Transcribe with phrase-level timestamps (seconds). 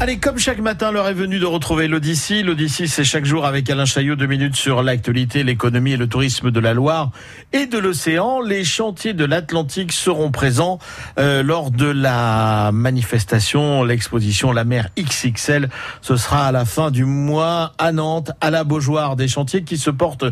[0.00, 2.44] Allez, comme chaque matin, l'heure est venue de retrouver l'Odyssée.
[2.44, 6.52] L'Odyssée, c'est chaque jour avec Alain Chaillot, deux minutes sur l'actualité, l'économie et le tourisme
[6.52, 7.10] de la Loire
[7.52, 8.40] et de l'océan.
[8.40, 10.78] Les chantiers de l'Atlantique seront présents
[11.18, 15.68] euh, lors de la manifestation, l'exposition La mer XXL.
[16.00, 19.78] Ce sera à la fin du mois à Nantes, à la Beaujoire, des chantiers qui
[19.78, 20.26] se portent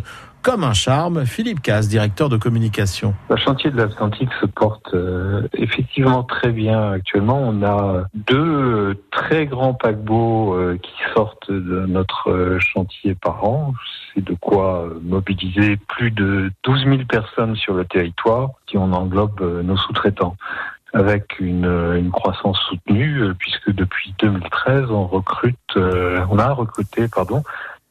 [0.46, 1.26] comme un charme.
[1.26, 3.16] Philippe Casse, directeur de communication.
[3.28, 7.40] Le chantier de l'Atlantique se porte euh, effectivement très bien actuellement.
[7.40, 13.74] On a deux très grands paquebots euh, qui sortent de notre euh, chantier par an.
[14.14, 19.40] C'est de quoi mobiliser plus de 12 000 personnes sur le territoire qui en englobe
[19.64, 20.36] nos sous-traitants
[20.94, 21.66] avec une,
[21.96, 27.42] une, croissance soutenue puisque depuis 2013 on recrute, on a recruté pardon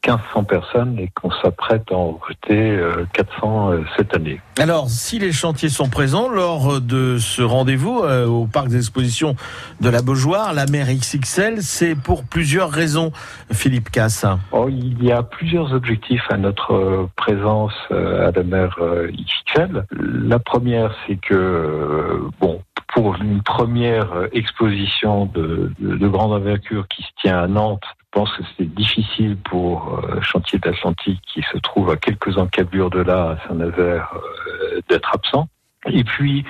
[0.05, 2.80] 1500 personnes et qu'on s'apprête à en recruter
[3.14, 4.40] 400 euh, euh, cette année.
[4.59, 9.36] Alors, si les chantiers sont présents lors de ce rendez-vous euh, au parc d'exposition
[9.81, 13.12] de la Beaujoire, la mer XXL, c'est pour plusieurs raisons,
[13.52, 14.25] Philippe Casse.
[14.52, 19.86] Oh, il y a plusieurs objectifs à notre présence à la mer XXL.
[19.92, 22.62] La première, c'est que, bon,
[22.95, 28.05] pour une première exposition de, de, de grande envergure qui se tient à Nantes, je
[28.21, 33.01] pense que c'est difficile pour euh, Chantier d'Atlantique, qui se trouve à quelques encablures de
[33.01, 35.49] là, à Saint-Nazaire, euh, d'être absent.
[35.88, 36.45] Et puis,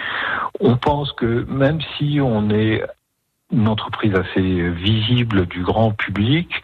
[0.60, 2.84] on pense que même si on est
[3.52, 6.62] une entreprise assez visible du grand public,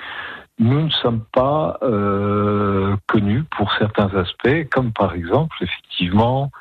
[0.60, 6.52] nous ne sommes pas euh, connus pour certains aspects, comme par exemple, effectivement,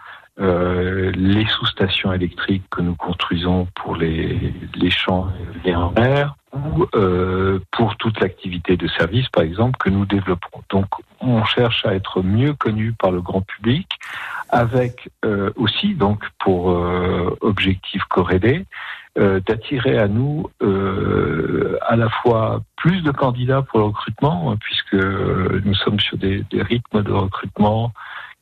[0.41, 5.29] euh, les sous-stations électriques que nous construisons pour les, les champs
[5.65, 10.63] et mer, ou euh, pour toute l'activité de service, par exemple, que nous développons.
[10.71, 10.87] Donc,
[11.21, 13.89] on cherche à être mieux connu par le grand public,
[14.49, 18.67] avec euh, aussi, donc, pour euh, objectif corrélé,
[19.19, 20.49] euh, d'attirer à nous
[21.89, 26.63] à la fois plus de candidats pour le recrutement, puisque nous sommes sur des, des
[26.63, 27.93] rythmes de recrutement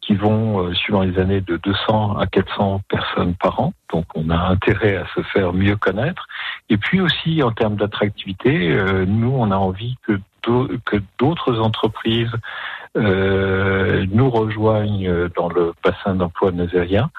[0.08, 3.74] qui vont, euh, suivant les années, de 200 à 400 personnes par an.
[3.92, 6.26] Donc on a intérêt à se faire mieux connaître.
[6.70, 10.18] Et puis aussi en termes d'attractivité, euh, nous on a envie que
[10.86, 12.32] que d'autres entreprises
[12.96, 17.10] euh, nous rejoignent dans le bassin d'emploi nazérien.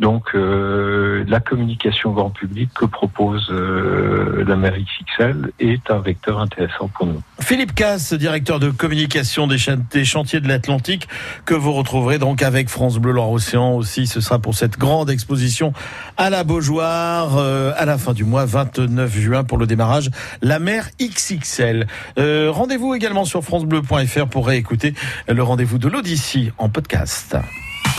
[0.00, 6.40] Donc euh, la communication grand public que propose euh, la mairie XXL est un vecteur
[6.40, 7.22] intéressant pour nous.
[7.40, 9.56] Philippe Casse, directeur de communication des,
[10.04, 11.06] chantiers de l'Atlantique,
[11.44, 14.08] que vous retrouverez donc avec France Bleu Loire-Océan aussi.
[14.08, 15.72] Ce sera pour cette grande exposition
[16.16, 20.10] à la Beaujoire euh, à la fin du mois 29 juin pour le démarrage
[20.42, 21.86] La mer XXL.
[22.16, 24.94] Rendez-vous également sur francebleu.fr pour réécouter
[25.28, 27.36] le rendez-vous de l'Odyssée en podcast.